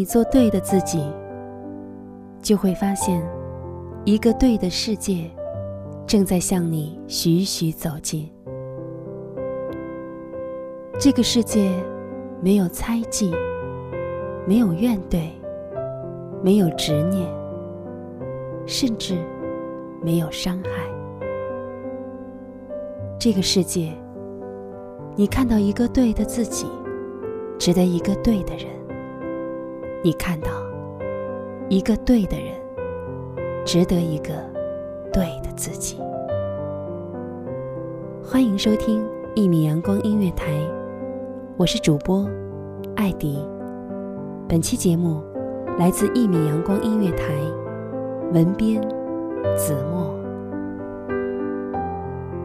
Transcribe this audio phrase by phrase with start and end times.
[0.00, 0.98] 你做对的自己，
[2.40, 3.22] 就会发现，
[4.06, 5.30] 一个对的世界
[6.06, 8.26] 正在向你徐徐走近。
[10.98, 11.70] 这个世界
[12.40, 13.30] 没有猜忌，
[14.46, 15.28] 没有怨怼，
[16.42, 17.30] 没有执念，
[18.64, 19.18] 甚至
[20.02, 20.70] 没有伤害。
[23.18, 23.92] 这个世界，
[25.14, 26.66] 你看到一个对的自己，
[27.58, 28.79] 值得一个对的人。
[30.02, 30.50] 你看到
[31.68, 32.54] 一个对的人，
[33.66, 34.30] 值得一个
[35.12, 35.98] 对的自己。
[38.24, 40.46] 欢迎收听一米阳光音乐台，
[41.58, 42.26] 我是主播
[42.96, 43.46] 艾迪。
[44.48, 45.22] 本期节目
[45.78, 47.34] 来自一米阳光音乐台，
[48.32, 48.80] 文编
[49.54, 50.18] 子墨。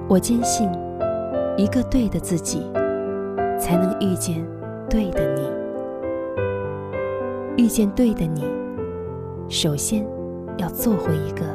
[0.10, 0.70] 我坚信，
[1.56, 2.70] 一个对的自己，
[3.58, 4.46] 才能遇见
[4.90, 5.55] 对的你。
[7.58, 8.44] 遇见对的你，
[9.48, 10.06] 首先
[10.58, 11.46] 要做回一个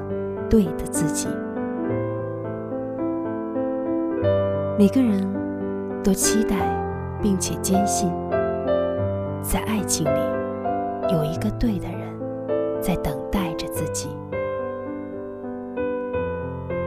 [0.49, 1.29] 对的自己。
[4.79, 5.21] 每个人
[6.03, 6.57] 都期待
[7.21, 8.11] 并且坚信，
[9.43, 14.09] 在爱情里有一个对的人在等待着自己。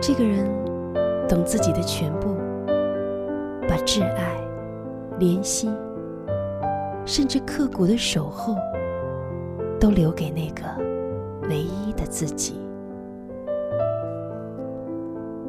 [0.02, 0.50] 这个人
[1.30, 2.36] 懂自己的全部，
[3.70, 4.36] 把挚爱、
[5.20, 5.70] 怜惜，
[7.06, 8.56] 甚至刻骨的守候。
[9.84, 10.64] 都留给那个
[11.50, 12.58] 唯一的自己。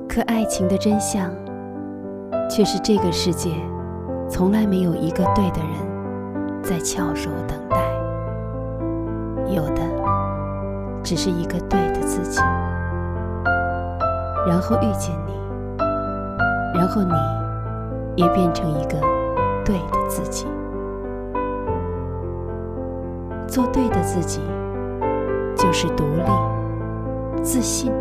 [0.08, 1.30] 可爱情的真相，
[2.50, 3.52] 却是这个世界
[4.28, 7.76] 从来没有一个对的人在翘首等待，
[9.54, 9.82] 有的
[11.04, 12.40] 只是一个对的自己。
[14.48, 15.32] 然后遇见你，
[16.74, 18.98] 然后你也变成一个
[19.64, 20.44] 对的自己。
[23.54, 24.40] 做对的自己，
[25.56, 27.92] 就是独立、自信、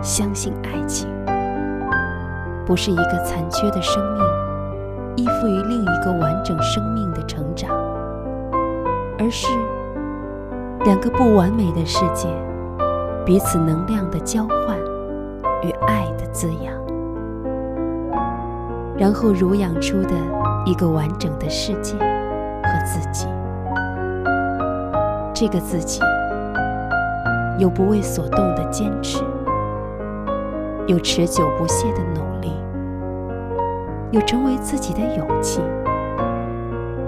[0.00, 1.08] 相信爱情，
[2.64, 4.22] 不是一个残缺的生命
[5.16, 7.68] 依附于另一个完整生命的成长，
[9.18, 9.48] 而是
[10.84, 12.28] 两个不完美的世界
[13.26, 14.78] 彼此能量的交换
[15.64, 16.72] 与爱的滋养，
[18.96, 20.14] 然后濡养出的
[20.64, 23.26] 一个完整的世界和自己。
[25.40, 26.02] 这个自己，
[27.56, 29.24] 有不为所动的坚持，
[30.86, 32.52] 有持久不懈的努力，
[34.10, 35.62] 有成为自己的勇气，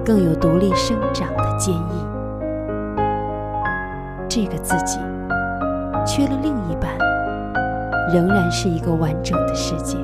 [0.03, 2.07] 更有独立生长的坚毅。
[4.31, 4.99] 这个自己，
[6.07, 6.91] 缺了另一半，
[8.15, 9.99] 仍然是一个完整的世界。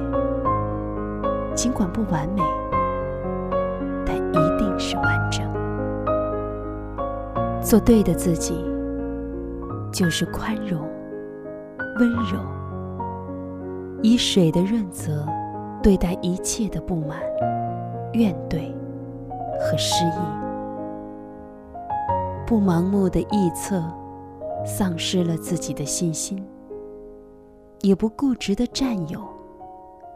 [1.54, 2.42] 尽管不完美，
[7.68, 8.54] 做对的自己，
[9.92, 10.80] 就是宽容、
[12.00, 12.40] 温柔，
[14.02, 15.26] 以水的润泽
[15.82, 17.20] 对待一切的不满、
[18.14, 18.72] 怨怼
[19.60, 20.18] 和失意，
[22.46, 23.84] 不盲目的臆测，
[24.64, 26.42] 丧失了自己的信心，
[27.82, 29.20] 也不固执的占有，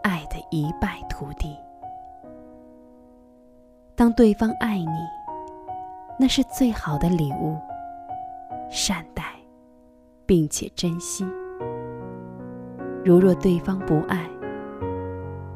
[0.02, 1.54] 爱的一败涂地。
[3.94, 5.21] 当对方爱你。
[6.18, 7.56] 那是最好的礼物，
[8.70, 9.24] 善待，
[10.24, 11.24] 并且珍惜。
[13.04, 14.28] 如若对方不爱，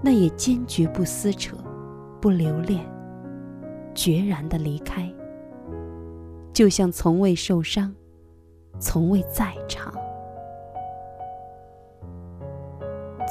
[0.02, 1.56] 那也坚决不撕扯，
[2.20, 2.84] 不留恋，
[3.94, 5.08] 决然的离开，
[6.52, 7.94] 就像从未受伤，
[8.80, 9.94] 从未在场。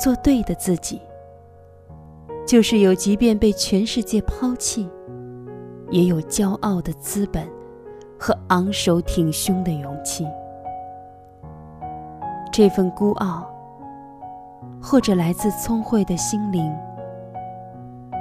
[0.01, 1.01] 做对的自己，
[2.47, 4.89] 就是有即便被全世界抛弃，
[5.89, 7.47] 也有骄傲的资本
[8.19, 10.27] 和昂首挺胸的勇气。
[12.51, 13.45] 这份孤傲，
[14.81, 16.73] 或者来自聪慧的心灵，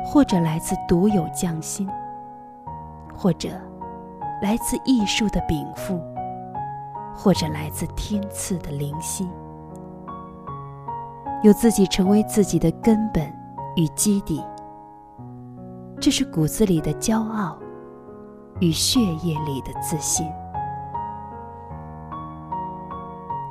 [0.05, 1.89] 或者来自独有匠心，
[3.17, 3.49] 或者
[4.43, 6.01] 来自艺术的禀赋，
[7.15, 9.29] 或者来自天赐的灵犀。
[11.43, 13.25] 有自己成为自己的根本
[13.77, 14.43] 与基底，
[16.05, 17.57] 这是骨子里的骄傲
[18.61, 20.31] 与血液里的自信。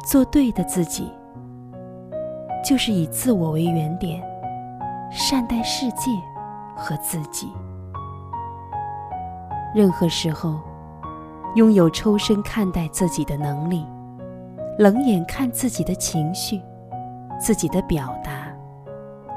[0.06, 1.12] 做对的自己，
[2.64, 4.24] 就是以自我为原点，
[5.12, 6.12] 善待世界
[6.76, 7.52] 和自己。
[9.74, 10.60] 任何时候，
[11.56, 13.84] 拥有抽身看待自己的能力，
[14.78, 16.62] 冷眼看自己的情绪。
[17.40, 18.46] 自己的表达，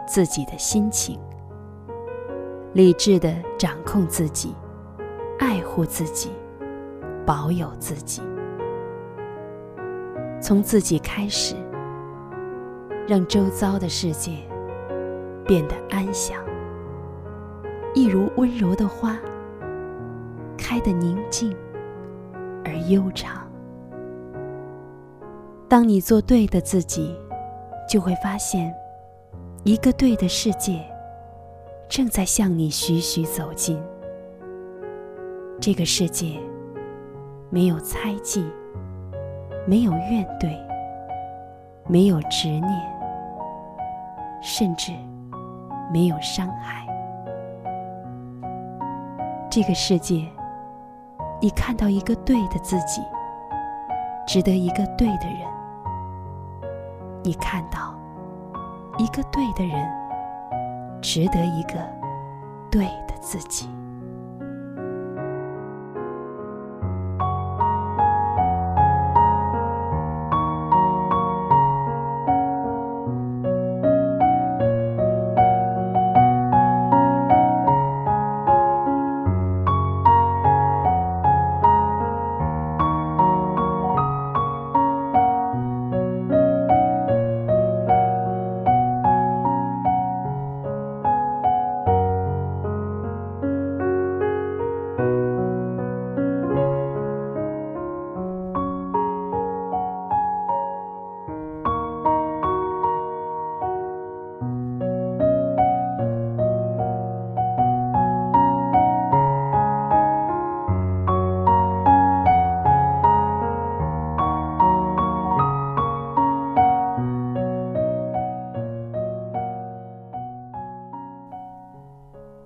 [0.06, 1.18] 自己的心情，
[2.76, 4.54] 理智的掌控自己，
[5.38, 6.28] 爱护自己，
[7.24, 8.20] 保有自己，
[10.42, 11.56] 从自己开始，
[13.08, 14.32] 让周遭的世界
[15.46, 16.38] 变得安详，
[17.94, 19.16] 一如温柔的花，
[20.58, 21.56] 开得宁静
[22.62, 23.50] 而悠长。
[25.66, 27.16] 当你做对的自己。
[27.88, 28.74] 就会发现，
[29.62, 30.84] 一个对的世界
[31.88, 33.80] 正在向你徐徐走近。
[35.60, 36.38] 这个世界
[37.48, 38.44] 没有猜忌，
[39.66, 40.56] 没有怨怼，
[41.86, 42.68] 没有执念，
[44.42, 44.92] 甚至
[45.92, 46.86] 没有伤害。
[49.50, 50.28] 这个世界，
[51.40, 53.00] 你看到一个对的自己，
[54.26, 55.46] 值得一个对的人。
[57.22, 57.94] 你看到
[58.98, 59.88] 一个对的人，
[61.06, 61.74] 值得一个
[62.68, 63.68] 对的自己。